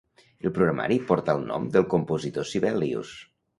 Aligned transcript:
El 0.47 0.53
programari 0.55 0.97
porta 1.11 1.35
el 1.37 1.45
nom 1.51 1.69
del 1.77 1.87
compositor 1.93 2.51
Sibelius. 2.55 3.15